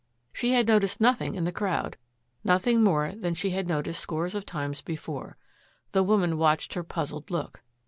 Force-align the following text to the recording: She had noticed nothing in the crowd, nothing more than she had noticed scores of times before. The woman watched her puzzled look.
She 0.33 0.53
had 0.53 0.67
noticed 0.67 0.99
nothing 0.99 1.35
in 1.35 1.43
the 1.43 1.51
crowd, 1.51 1.95
nothing 2.43 2.81
more 2.81 3.11
than 3.11 3.35
she 3.35 3.51
had 3.51 3.67
noticed 3.67 3.99
scores 3.99 4.33
of 4.33 4.47
times 4.47 4.81
before. 4.81 5.37
The 5.91 6.01
woman 6.01 6.39
watched 6.39 6.73
her 6.73 6.81
puzzled 6.81 7.29
look. 7.29 7.61